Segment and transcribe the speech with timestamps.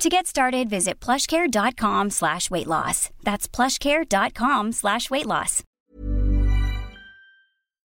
[0.00, 3.10] To get started, visit plushcare.com slash weight loss.
[3.22, 5.62] That's plushcare.com slash weight loss.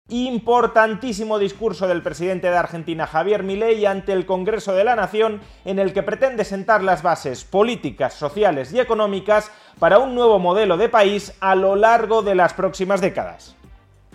[0.10, 5.78] Importantísimo discurso del presidente de Argentina, Javier Milei, ante el Congreso de la Nación, en
[5.78, 10.90] el que pretende sentar las bases políticas, sociales y económicas para un nuevo modelo de
[10.90, 13.56] país a lo largo de las próximas décadas.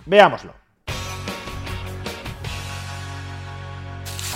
[0.05, 0.66] Veámoslo.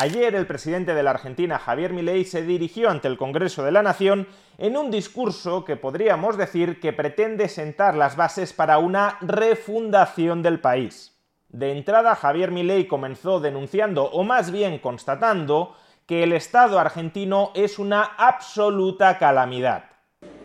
[0.01, 3.83] Ayer el presidente de la Argentina, Javier Milei, se dirigió ante el Congreso de la
[3.83, 10.41] Nación en un discurso que podríamos decir que pretende sentar las bases para una refundación
[10.41, 11.15] del país.
[11.49, 15.75] De entrada, Javier Milei comenzó denunciando, o más bien constatando,
[16.07, 19.83] que el Estado argentino es una absoluta calamidad.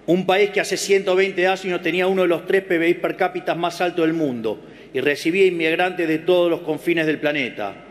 [0.05, 3.81] Un país que hace 120 años tenía uno de los tres PBI per cápita más
[3.81, 4.61] altos del mundo
[4.92, 7.86] y recibía inmigrantes de todos los confines del planeta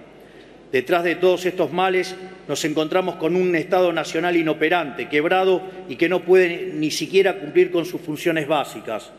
[0.76, 2.18] Detrás de todos estos males
[2.50, 7.72] nos encontramos con un Estado nacional inoperante, quebrado y que no puede ni siquiera cumplir
[7.72, 9.10] con sus funciones básicas.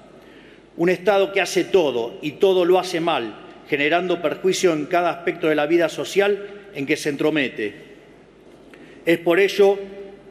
[0.76, 3.36] Un Estado que hace todo y todo lo hace mal,
[3.70, 7.74] generando perjuicio en cada aspecto de la vida social en que se entromete.
[9.06, 9.78] Es por ello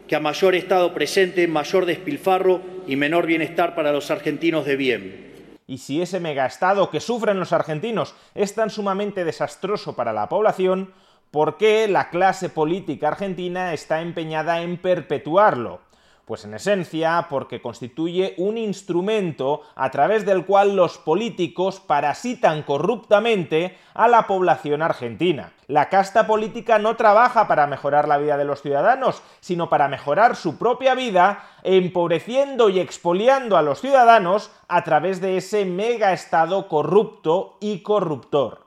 [0.07, 5.25] que a mayor Estado presente, mayor despilfarro y menor bienestar para los argentinos de bien.
[5.65, 10.93] Y si ese megaestado que sufren los argentinos es tan sumamente desastroso para la población,
[11.31, 15.81] ¿Por qué la clase política argentina está empeñada en perpetuarlo?
[16.25, 23.77] Pues en esencia porque constituye un instrumento a través del cual los políticos parasitan corruptamente
[23.93, 25.53] a la población argentina.
[25.67, 30.35] La casta política no trabaja para mejorar la vida de los ciudadanos, sino para mejorar
[30.35, 36.67] su propia vida, empobreciendo y expoliando a los ciudadanos a través de ese mega estado
[36.67, 38.64] corrupto y corruptor.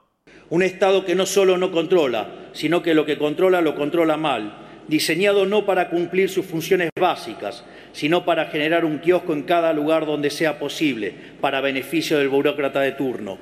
[0.49, 4.53] Un Estado que no solo no controla, sino que lo que controla lo controla mal,
[4.87, 7.63] diseñado no para cumplir sus funciones básicas,
[7.93, 12.81] sino para generar un kiosco en cada lugar donde sea posible, para beneficio del burócrata
[12.81, 13.37] de turno.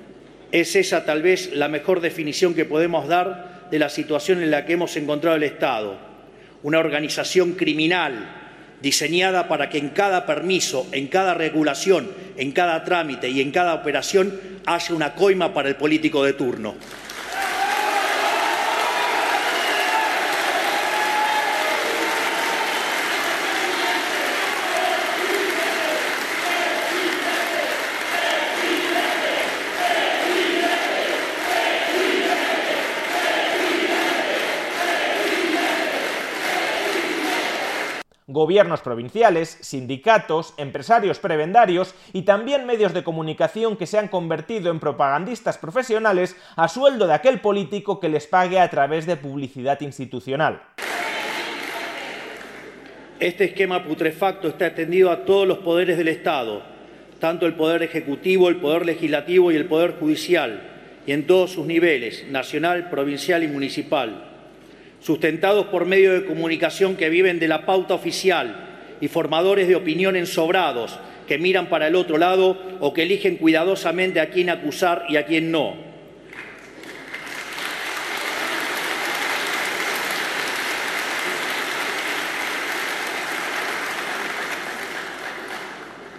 [0.52, 4.66] Es esa tal vez la mejor definición que podemos dar de la situación en la
[4.66, 5.98] que hemos encontrado el Estado,
[6.64, 8.47] una organización criminal
[8.82, 13.74] diseñada para que en cada permiso, en cada regulación, en cada trámite y en cada
[13.74, 16.76] operación haya una coima para el político de turno.
[38.38, 44.80] Gobiernos provinciales, sindicatos, empresarios prebendarios y también medios de comunicación que se han convertido en
[44.80, 50.62] propagandistas profesionales a sueldo de aquel político que les pague a través de publicidad institucional.
[53.20, 56.62] Este esquema putrefacto está extendido a todos los poderes del Estado,
[57.20, 60.62] tanto el Poder Ejecutivo, el Poder Legislativo y el Poder Judicial,
[61.08, 64.27] y en todos sus niveles, nacional, provincial y municipal
[65.00, 70.16] sustentados por medios de comunicación que viven de la pauta oficial y formadores de opinión
[70.16, 75.18] ensobrados que miran para el otro lado o que eligen cuidadosamente a quién acusar y
[75.18, 75.76] a quién no.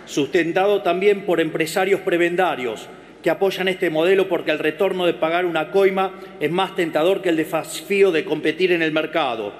[0.06, 2.88] Sustentado también por empresarios prebendarios
[3.28, 7.28] que apoyan este modelo porque el retorno de pagar una coima es más tentador que
[7.28, 9.52] el desafío de competir en el mercado.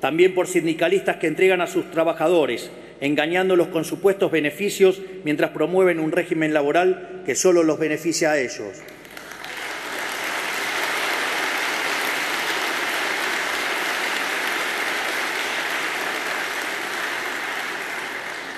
[0.00, 6.10] También por sindicalistas que entregan a sus trabajadores, engañándolos con supuestos beneficios mientras promueven un
[6.10, 8.82] régimen laboral que solo los beneficia a ellos.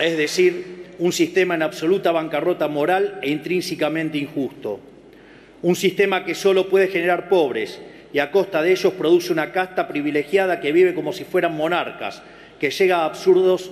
[0.00, 4.81] Es decir, un sistema en absoluta bancarrota moral e intrínsecamente injusto.
[5.62, 7.81] Un sistema que solo puede generar pobres
[8.12, 12.23] y a costa de ellos produce una casta privilegiada que vive como si fueran monarcas,
[12.61, 13.70] que llega a absurdos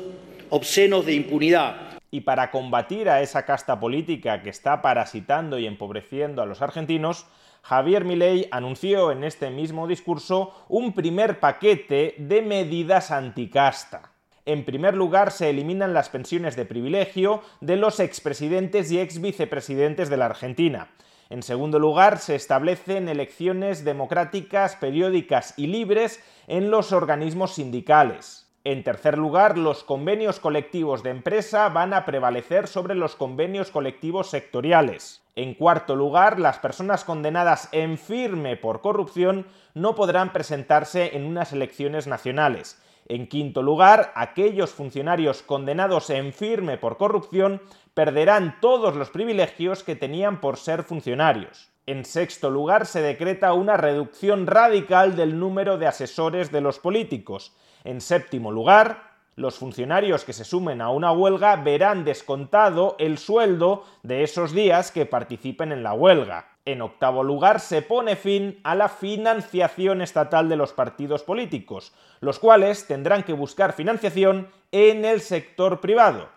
[0.50, 1.76] obscenos de impunidad.
[2.10, 7.26] Y para combatir a esa casta política que está parasitando y empobreciendo a los argentinos,
[7.62, 14.11] Javier Milei anunció en este mismo discurso un primer paquete de medidas anticasta.
[14.44, 20.16] En primer lugar, se eliminan las pensiones de privilegio de los expresidentes y exvicepresidentes de
[20.16, 20.88] la Argentina.
[21.30, 28.50] En segundo lugar, se establecen elecciones democráticas, periódicas y libres en los organismos sindicales.
[28.64, 34.28] En tercer lugar, los convenios colectivos de empresa van a prevalecer sobre los convenios colectivos
[34.28, 35.22] sectoriales.
[35.34, 41.52] En cuarto lugar, las personas condenadas en firme por corrupción no podrán presentarse en unas
[41.52, 42.80] elecciones nacionales.
[43.12, 47.60] En quinto lugar, aquellos funcionarios condenados en firme por corrupción
[47.92, 51.68] perderán todos los privilegios que tenían por ser funcionarios.
[51.84, 57.54] En sexto lugar, se decreta una reducción radical del número de asesores de los políticos.
[57.84, 63.84] En séptimo lugar, los funcionarios que se sumen a una huelga verán descontado el sueldo
[64.02, 66.51] de esos días que participen en la huelga.
[66.64, 72.38] En octavo lugar, se pone fin a la financiación estatal de los partidos políticos, los
[72.38, 76.28] cuales tendrán que buscar financiación en el sector privado.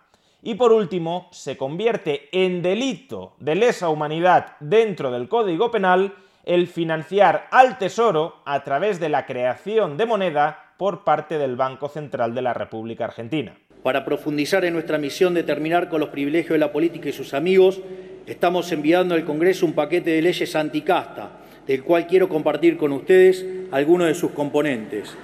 [0.41, 6.67] Y por último, se convierte en delito de lesa humanidad dentro del Código Penal el
[6.67, 12.33] financiar al Tesoro a través de la creación de moneda por parte del Banco Central
[12.33, 13.55] de la República Argentina.
[13.83, 17.35] Para profundizar en nuestra misión de terminar con los privilegios de la política y sus
[17.35, 17.79] amigos,
[18.27, 23.45] estamos enviando al Congreso un paquete de leyes anticasta, del cual quiero compartir con ustedes
[23.71, 25.15] algunos de sus componentes.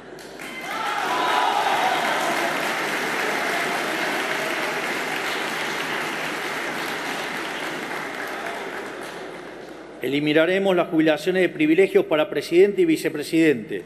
[10.01, 13.83] Eliminaremos las jubilaciones de privilegios para presidente y vicepresidente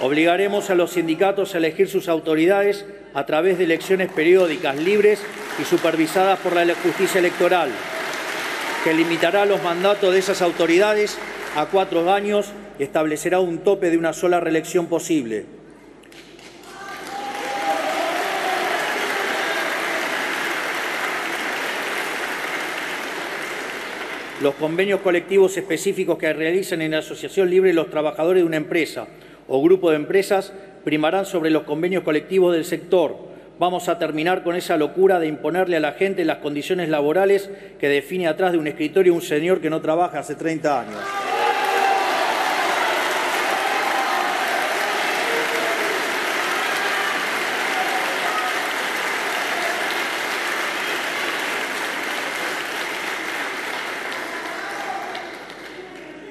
[0.00, 5.20] Obligaremos a los sindicatos a elegir sus autoridades a través de elecciones periódicas, libres
[5.60, 7.68] y supervisadas por la justicia electoral,
[8.84, 11.18] que limitará los mandatos de esas autoridades
[11.56, 15.46] a cuatro años y establecerá un tope de una sola reelección posible.
[24.40, 29.08] Los convenios colectivos específicos que realizan en la Asociación Libre los trabajadores de una empresa
[29.48, 30.52] o grupo de empresas
[30.84, 33.16] primarán sobre los convenios colectivos del sector.
[33.58, 37.50] Vamos a terminar con esa locura de imponerle a la gente las condiciones laborales
[37.80, 41.27] que define atrás de un escritorio un señor que no trabaja hace 30 años.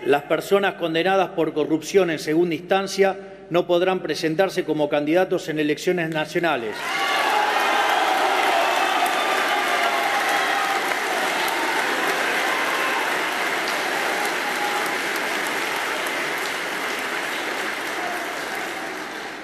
[0.08, 3.18] Las personas condenadas por corrupción en segunda instancia
[3.50, 6.78] no podrán presentarse como candidatos en elecciones nacionales.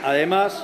[0.01, 0.63] Además,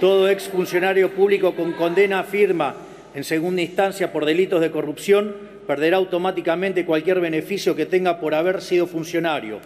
[0.00, 2.74] todo exfuncionario público con condena firma
[3.14, 8.60] en segunda instancia por delitos de corrupción perderá automáticamente cualquier beneficio que tenga por haber
[8.60, 9.60] sido funcionario.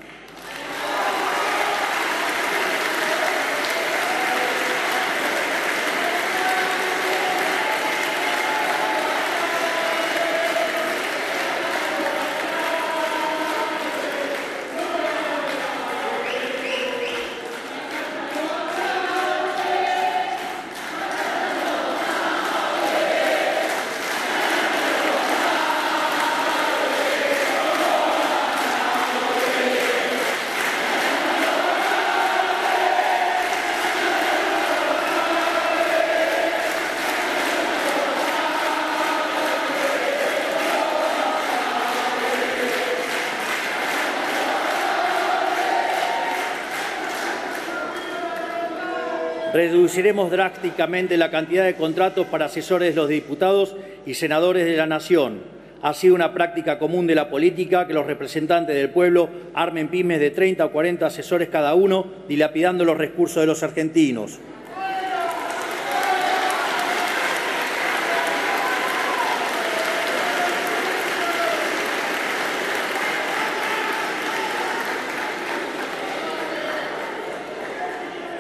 [49.55, 54.87] Reduciremos drásticamente la cantidad de contratos para asesores de los diputados y senadores de la
[54.87, 55.43] Nación.
[55.81, 60.19] Ha sido una práctica común de la política que los representantes del pueblo armen pymes
[60.19, 64.41] de 30 o 40 asesores cada uno, dilapidando los recursos de los argentinos.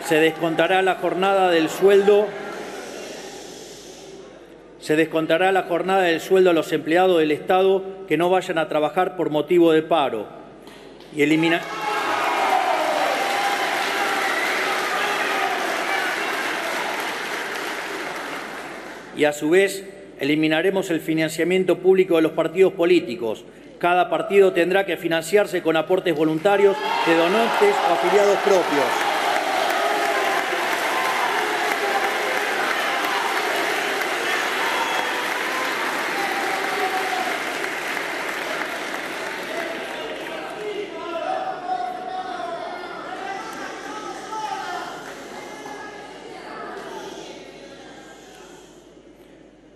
[0.06, 2.26] Se descontará la jornada del sueldo.
[4.80, 8.68] Se descontará la jornada del sueldo a los empleados del Estado que no vayan a
[8.68, 10.26] trabajar por motivo de paro.
[11.16, 11.62] Y elimina
[19.16, 19.84] y a su vez
[20.18, 23.44] eliminaremos el financiamiento público de los partidos políticos.
[23.78, 29.03] Cada partido tendrá que financiarse con aportes voluntarios de donantes o afiliados propios.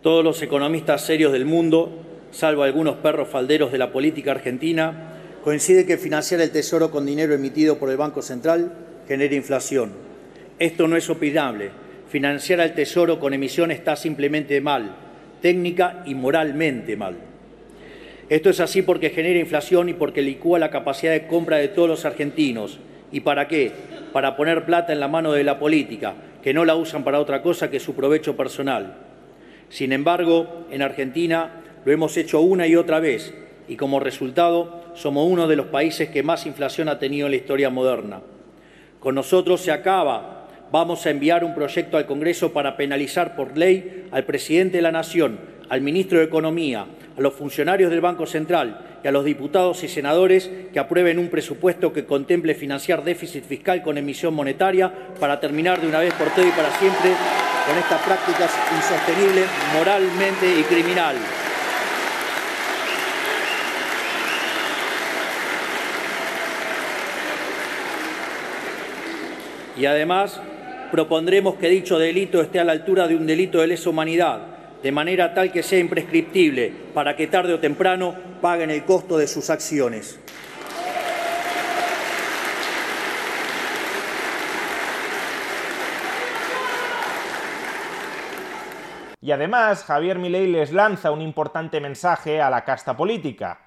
[0.09, 1.93] Todos los economistas serios del mundo,
[2.31, 5.13] salvo algunos perros falderos de la política argentina,
[5.45, 8.73] coinciden que financiar el Tesoro con dinero emitido por el Banco Central
[9.07, 9.93] genera inflación.
[10.59, 11.73] Esto no es opinable.
[12.09, 14.97] Financiar al Tesoro con emisión está simplemente mal,
[15.43, 17.17] técnica y moralmente mal.
[18.31, 21.87] Esto es así porque genera inflación y porque licúa la capacidad de compra de todos
[21.87, 22.79] los argentinos.
[23.13, 23.73] ¿Y para qué?
[24.15, 27.43] Para poner plata en la mano de la política, que no la usan para otra
[27.43, 29.08] cosa que su provecho personal.
[29.69, 33.35] Sin embargo, en Argentina lo hemos hecho una y otra vez
[33.69, 37.37] y como resultado somos uno de los países que más inflación ha tenido en la
[37.37, 38.21] historia moderna.
[38.99, 40.47] Con nosotros se acaba.
[40.73, 44.93] Vamos a enviar un proyecto al Congreso para penalizar por ley al presidente de la
[44.93, 49.83] Nación, al ministro de Economía, a los funcionarios del Banco Central y a los diputados
[49.85, 55.41] y senadores que aprueben un presupuesto que contemple financiar déficit fiscal con emisión monetaria para
[55.41, 57.11] terminar de una vez por todas y para siempre
[57.67, 59.47] con estas prácticas insostenibles
[59.77, 61.17] moralmente y criminal.
[69.77, 70.41] Y además
[70.91, 74.93] propondremos que dicho delito esté a la altura de un delito de lesa humanidad, de
[74.93, 79.51] manera tal que sea imprescriptible, para que tarde o temprano paguen el costo de sus
[79.51, 80.21] acciones.
[89.21, 93.61] Y además, Javier Milei les lanza un importante mensaje a la casta política,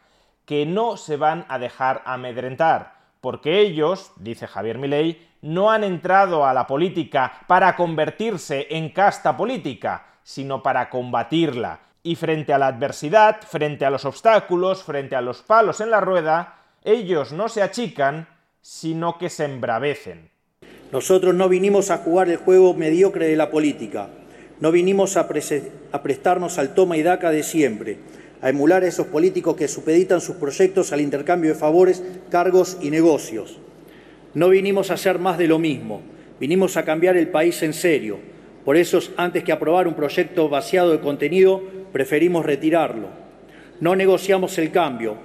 [0.46, 6.46] que no se van a dejar amedrentar, porque ellos, dice Javier Milei, no han entrado
[6.46, 11.80] a la política para convertirse en casta política, sino para combatirla.
[12.04, 16.02] Y frente a la adversidad, frente a los obstáculos, frente a los palos en la
[16.02, 18.28] rueda, ellos no se achican,
[18.62, 20.30] sino que se embravecen.
[20.92, 24.10] Nosotros no vinimos a jugar el juego mediocre de la política,
[24.60, 27.98] no vinimos a, prestarnos al toma y daca de siempre,
[28.42, 32.92] a emular a esos políticos que supeditan sus proyectos al intercambio de favores, cargos y
[32.92, 33.58] negocios.
[34.34, 36.02] No vinimos a hacer más de lo mismo,
[36.40, 38.20] vinimos a cambiar el país en serio.
[38.64, 43.10] Por eso, antes que aprobar un proyecto vaciado de contenido, preferimos retirarlo.
[43.80, 45.18] No negociamos el cambio.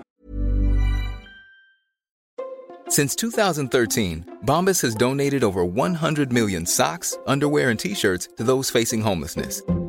[2.88, 9.02] Since 2013, Bombas has donated over 100 million socks, underwear, and t-shirts to those facing
[9.02, 9.60] homelessness.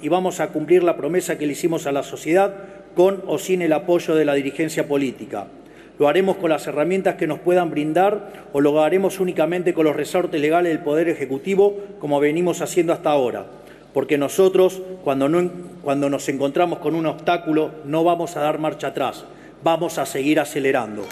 [0.00, 2.54] Y vamos a cumplir la promesa que le hicimos a la sociedad
[2.94, 5.46] con o sin el apoyo de la dirigencia política.
[5.98, 9.96] Lo haremos con las herramientas que nos puedan brindar o lo haremos únicamente con los
[9.96, 13.46] resortes legales del Poder Ejecutivo como venimos haciendo hasta ahora.
[13.94, 15.50] Porque nosotros, cuando, no,
[15.82, 19.24] cuando nos encontramos con un obstáculo, no vamos a dar marcha atrás,
[19.62, 21.06] vamos a seguir acelerando.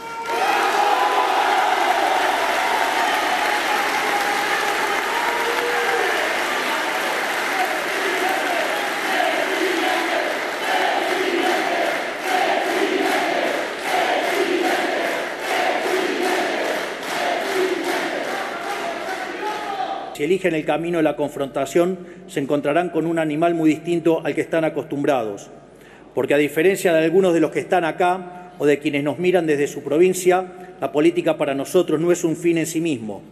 [20.25, 24.41] Eligen el camino de la confrontación, se encontrarán con un animal muy distinto al que
[24.41, 25.51] están acostumbrados.
[26.15, 29.47] Porque a diferencia de algunos de los que están acá o de quienes nos miran
[29.47, 33.23] desde su provincia, la política para nosotros no es un fin en sí mismo.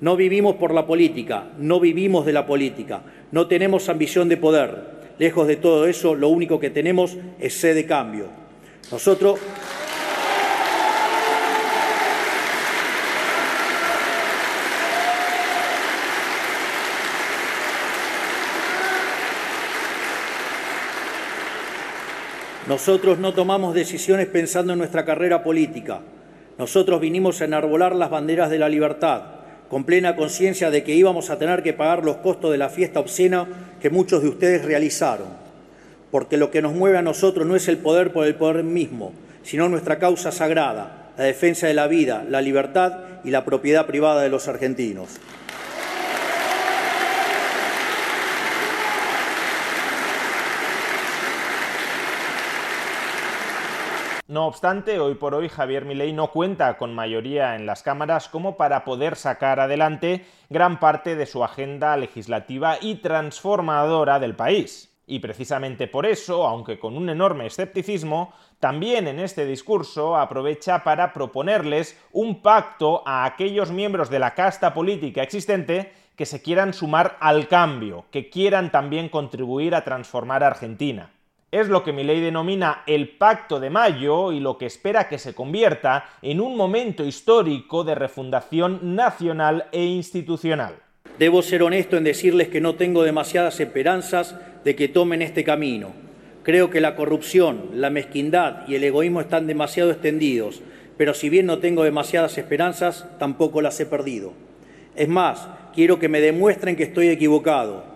[0.00, 4.96] No vivimos por la política, no vivimos de la política, no tenemos ambición de poder.
[5.18, 8.26] Lejos de todo eso, lo único que tenemos es sed de cambio.
[8.92, 9.40] Nosotros.
[22.68, 26.00] Nosotros no tomamos decisiones pensando en nuestra carrera política.
[26.58, 29.22] Nosotros vinimos a enarbolar las banderas de la libertad,
[29.70, 32.98] con plena conciencia de que íbamos a tener que pagar los costos de la fiesta
[32.98, 33.46] obscena
[33.80, 35.28] que muchos de ustedes realizaron.
[36.10, 39.12] Porque lo que nos mueve a nosotros no es el poder por el poder mismo,
[39.44, 44.22] sino nuestra causa sagrada, la defensa de la vida, la libertad y la propiedad privada
[44.22, 45.20] de los argentinos.
[54.36, 58.58] No obstante, hoy por hoy Javier Milei no cuenta con mayoría en las cámaras como
[58.58, 64.94] para poder sacar adelante gran parte de su agenda legislativa y transformadora del país.
[65.06, 71.14] Y precisamente por eso, aunque con un enorme escepticismo, también en este discurso aprovecha para
[71.14, 77.16] proponerles un pacto a aquellos miembros de la casta política existente que se quieran sumar
[77.20, 81.10] al cambio, que quieran también contribuir a transformar Argentina
[81.52, 85.34] es lo que Milei denomina el Pacto de Mayo y lo que espera que se
[85.34, 90.74] convierta en un momento histórico de refundación nacional e institucional.
[91.18, 94.34] Debo ser honesto en decirles que no tengo demasiadas esperanzas
[94.64, 95.92] de que tomen este camino.
[96.42, 100.62] Creo que la corrupción, la mezquindad y el egoísmo están demasiado extendidos,
[100.98, 104.32] pero si bien no tengo demasiadas esperanzas, tampoco las he perdido.
[104.94, 107.95] Es más, quiero que me demuestren que estoy equivocado,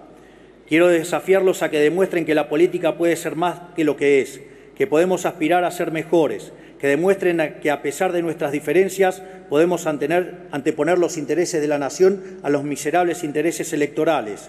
[0.70, 4.40] Quiero desafiarlos a que demuestren que la política puede ser más que lo que es,
[4.76, 9.88] que podemos aspirar a ser mejores, que demuestren que a pesar de nuestras diferencias podemos
[9.88, 14.48] anteponer los intereses de la nación a los miserables intereses electorales.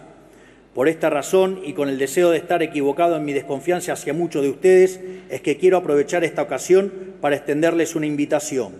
[0.75, 4.43] Por esta razón y con el deseo de estar equivocado en mi desconfianza hacia muchos
[4.43, 4.99] de ustedes,
[5.31, 8.74] es que quiero aprovechar esta ocasión para extenderles una invitación.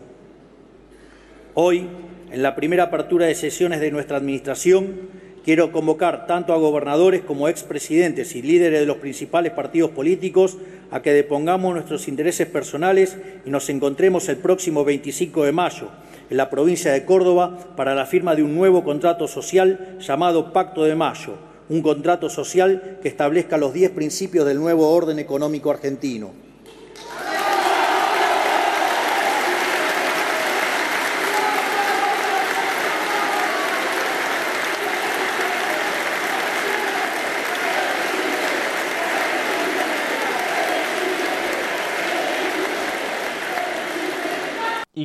[1.56, 1.88] Hoy,
[2.32, 7.48] en la primera apertura de sesiones de nuestra Administración, Quiero convocar tanto a gobernadores como
[7.48, 10.58] a expresidentes y líderes de los principales partidos políticos
[10.92, 15.88] a que depongamos nuestros intereses personales y nos encontremos el próximo 25 de mayo
[16.30, 20.84] en la provincia de Córdoba para la firma de un nuevo contrato social llamado Pacto
[20.84, 21.34] de Mayo,
[21.70, 26.51] un contrato social que establezca los diez principios del nuevo orden económico argentino.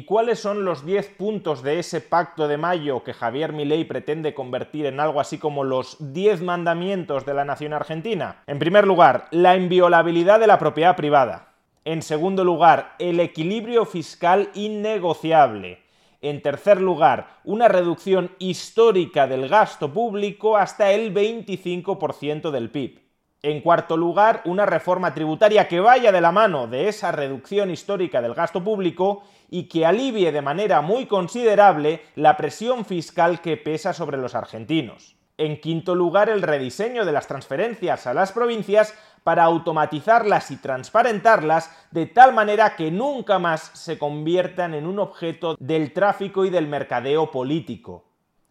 [0.06, 4.86] Cuáles son los 10 puntos de ese pacto de mayo que Javier Milei pretende convertir
[4.86, 8.42] en algo así como los 10 mandamientos de la nación argentina?
[8.46, 11.52] En primer lugar, la inviolabilidad de la propiedad privada.
[11.84, 15.82] En segundo lugar, el equilibrio fiscal innegociable.
[16.22, 23.05] En tercer lugar, una reducción histórica del gasto público hasta el 25% del PIB.
[23.42, 28.22] En cuarto lugar, una reforma tributaria que vaya de la mano de esa reducción histórica
[28.22, 33.92] del gasto público y que alivie de manera muy considerable la presión fiscal que pesa
[33.92, 35.16] sobre los argentinos.
[35.38, 41.70] En quinto lugar, el rediseño de las transferencias a las provincias para automatizarlas y transparentarlas
[41.90, 46.68] de tal manera que nunca más se conviertan en un objeto del tráfico y del
[46.68, 48.05] mercadeo político.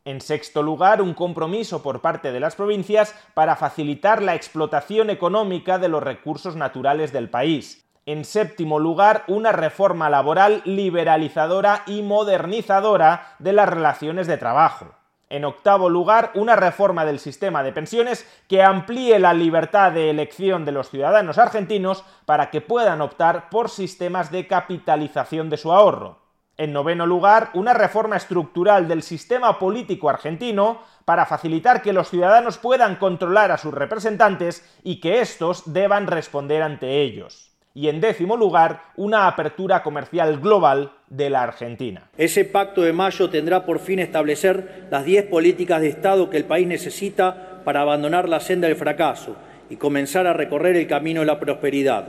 [0.06, 5.80] En sexto lugar, un compromiso por parte de las provincias para facilitar la explotación económica
[5.80, 7.84] de los recursos naturales del país.
[8.06, 14.94] En séptimo lugar, una reforma laboral liberalizadora y modernizadora de las relaciones de trabajo.
[15.30, 20.66] En octavo lugar, una reforma del sistema de pensiones que amplíe la libertad de elección
[20.66, 26.25] de los ciudadanos argentinos para que puedan optar por sistemas de capitalización de su ahorro.
[26.58, 32.58] En noveno lugar, una reforma estructural del sistema político argentino para facilitar que los ciudadanos
[32.58, 37.52] puedan controlar a sus representantes y que éstos deban responder ante ellos.
[37.74, 42.10] Y en décimo lugar, una apertura comercial global de la Argentina.
[42.18, 46.46] Ese pacto de mayo tendrá por fin establecer las 10 políticas de Estado que el
[46.46, 49.36] país necesita para abandonar la senda del fracaso
[49.70, 52.08] y comenzar a recorrer el camino de la prosperidad.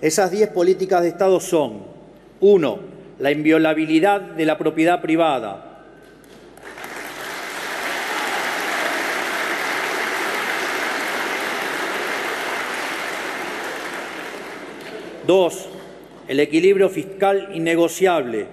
[0.00, 1.82] Esas 10 políticas de Estado son
[2.40, 5.74] 1 la inviolabilidad de la propiedad privada,
[15.26, 15.70] Dos,
[16.28, 18.46] el equilibrio fiscal innegociable.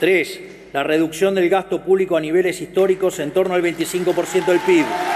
[0.00, 0.40] Tres,
[0.72, 5.13] la reducción del gasto público a niveles históricos en torno al 25% del PIB.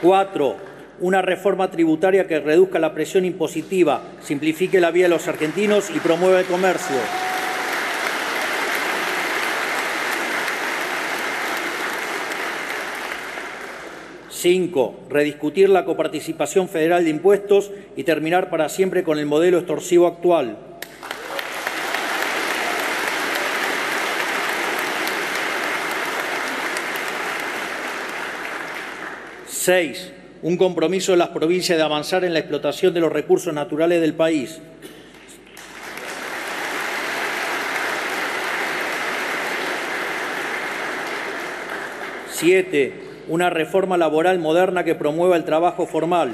[0.00, 0.54] Cuatro,
[1.00, 5.98] una reforma tributaria que reduzca la presión impositiva, simplifique la vida de los argentinos y
[5.98, 6.96] promueva el comercio.
[14.30, 20.06] Cinco, rediscutir la coparticipación federal de impuestos y terminar para siempre con el modelo extorsivo
[20.06, 20.67] actual.
[29.68, 34.00] Seis, un compromiso de las provincias de avanzar en la explotación de los recursos naturales
[34.00, 34.62] del país.
[42.30, 42.94] Siete,
[43.28, 46.30] una reforma laboral moderna que promueva el trabajo formal.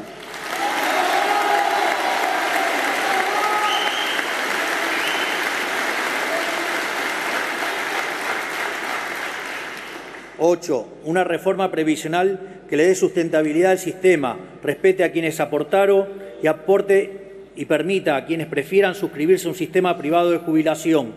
[10.47, 16.07] Ocho, una reforma previsional que le dé sustentabilidad al sistema, respete a quienes aportaron
[16.43, 21.13] y aporte y permita a quienes prefieran suscribirse a un sistema privado de jubilación.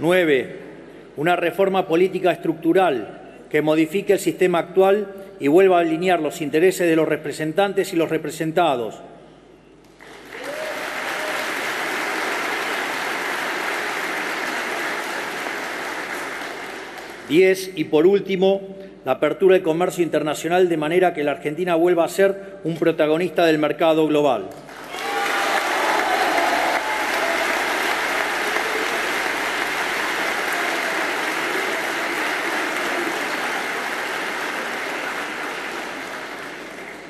[0.00, 0.58] Nueve,
[1.16, 5.08] una reforma política estructural que modifique el sistema actual
[5.40, 9.02] y vuelva a alinear los intereses de los representantes y los representados
[17.28, 18.60] Diez, y por último,
[19.04, 23.44] la apertura del comercio internacional de manera que la Argentina vuelva a ser un protagonista
[23.44, 24.44] del mercado global.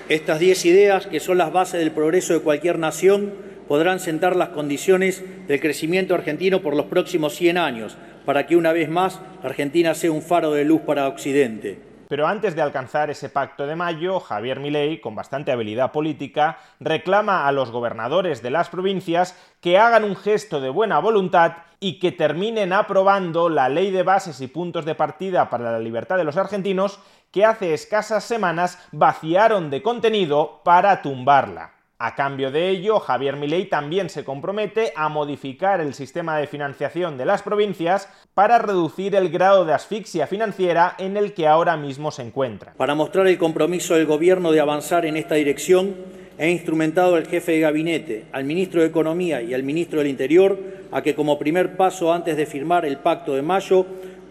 [0.09, 3.35] Estas diez ideas, que son las bases del progreso de cualquier nación,
[3.66, 8.73] podrán sentar las condiciones del crecimiento argentino por los próximos 100 años, para que una
[8.73, 11.81] vez más Argentina sea un faro de luz para Occidente.
[12.09, 17.49] Pero antes de alcanzar ese pacto de mayo, Javier Milei, con bastante habilidad política, reclama
[17.49, 22.12] a los gobernadores de las provincias que hagan un gesto de buena voluntad y que
[22.12, 26.37] terminen aprobando la ley de bases y puntos de partida para la libertad de los
[26.37, 31.73] argentinos que hace escasas semanas vaciaron de contenido para tumbarla.
[31.99, 37.17] A cambio de ello, Javier Milei también se compromete a modificar el sistema de financiación
[37.17, 42.11] de las provincias para reducir el grado de asfixia financiera en el que ahora mismo
[42.11, 42.75] se encuentra.
[42.77, 45.97] Para mostrar el compromiso del Gobierno de avanzar en esta dirección,
[46.37, 50.59] he instrumentado al jefe de gabinete, al ministro de Economía y al ministro del Interior
[50.93, 53.87] a que como primer paso antes de firmar el pacto de mayo,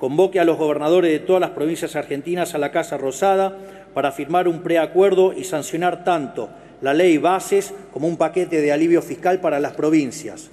[0.06, 3.58] convoque a los gobernadores de todas las provincias argentinas a la Casa Rosada
[3.96, 6.48] para firmar un preacuerdo y sancionar tanto
[6.82, 10.52] la ley bases como un paquete de alivio fiscal para las provincias.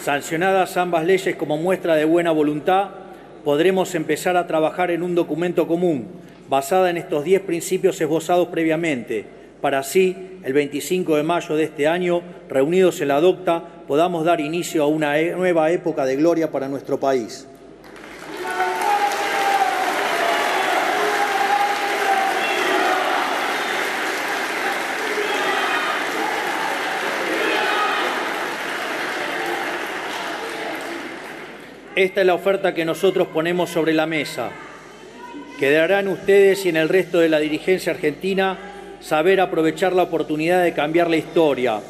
[0.00, 2.88] Sancionadas ambas leyes como muestra de buena voluntad,
[3.44, 6.08] podremos empezar a trabajar en un documento común,
[6.48, 9.24] basada en estos diez principios esbozados previamente,
[9.60, 14.40] para así, el 25 de mayo de este año, reunidos en la docta, podamos dar
[14.40, 17.46] inicio a una e-, nueva época de gloria para nuestro país.
[31.94, 34.50] Esta es la oferta que nosotros ponemos sobre la mesa.
[35.62, 38.58] Quedarán ustedes y en el resto de la dirigencia argentina
[38.98, 41.80] saber aprovechar la oportunidad de cambiar la historia,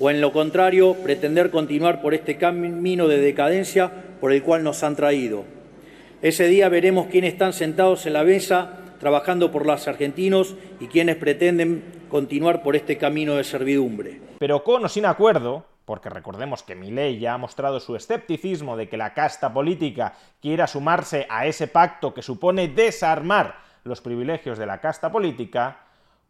[0.00, 3.88] o en lo contrario, pretender continuar por este camino de decadencia
[4.20, 5.44] por el cual nos han traído.
[6.22, 11.14] Ese día veremos quiénes están sentados en la mesa trabajando por los argentinos y quienes
[11.14, 14.18] pretenden continuar por este camino de servidumbre.
[14.40, 18.88] Pero con o sin acuerdo, porque recordemos que Milei ya ha mostrado su escepticismo de
[18.88, 24.66] que la casta política quiera sumarse a ese pacto que supone desarmar los privilegios de
[24.66, 25.78] la casta política,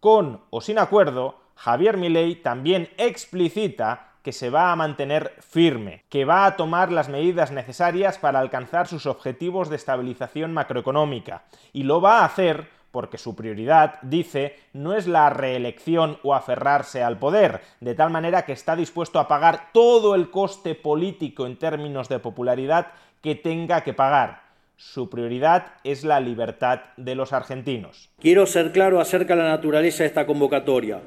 [0.00, 6.24] con o sin acuerdo, Javier Milei también explicita que se va a mantener firme, que
[6.24, 11.42] va a tomar las medidas necesarias para alcanzar sus objetivos de estabilización macroeconómica,
[11.74, 17.02] y lo va a hacer porque su prioridad, dice, no es la reelección o aferrarse
[17.02, 21.56] al poder, de tal manera que está dispuesto a pagar todo el coste político en
[21.56, 22.88] términos de popularidad
[23.20, 24.42] que tenga que pagar.
[24.76, 28.08] Su prioridad es la libertad de los argentinos.
[28.18, 31.00] Quiero ser claro acerca de la naturaleza de esta convocatoria.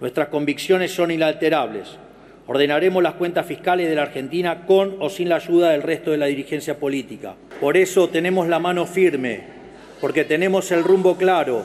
[0.00, 1.98] Nuestras convicciones son inalterables.
[2.46, 6.16] Ordenaremos las cuentas fiscales de la Argentina con o sin la ayuda del resto de
[6.16, 7.34] la dirigencia política.
[7.60, 9.59] Por eso tenemos la mano firme,
[10.00, 11.62] porque tenemos el rumbo claro.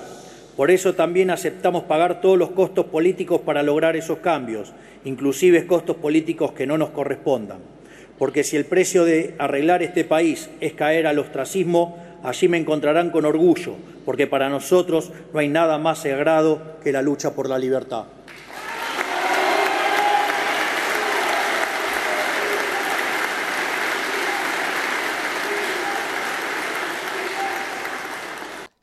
[0.56, 5.98] Por eso también aceptamos pagar todos los costos políticos para lograr esos cambios, inclusive costos
[5.98, 7.60] políticos que no nos correspondan
[8.18, 13.10] porque si el precio de arreglar este país es caer al ostracismo, allí me encontrarán
[13.10, 17.60] con orgullo, porque para nosotros no hay nada más sagrado que la lucha por la
[17.60, 18.06] libertad.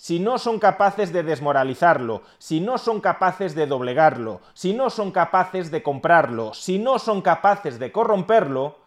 [0.03, 5.13] Si no son capaces de desmoralizarlo, si no son capaces de doblegarlo, si no son
[5.13, 8.81] capaces de comprarlo, si no son capaces de corromperlo,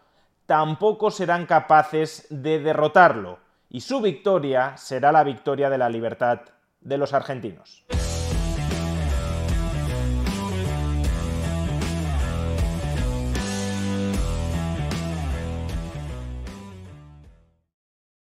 [0.44, 3.38] tampoco serán capaces de derrotarlo,
[3.70, 6.40] y su victoria será la victoria de la libertad
[6.82, 7.86] de los argentinos.